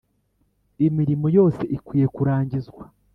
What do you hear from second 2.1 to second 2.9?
kurangizwa.